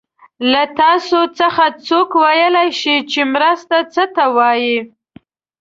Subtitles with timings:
[0.51, 4.77] له تاسو څخه څوک ویلای شي چې مرسته څه ته وايي؟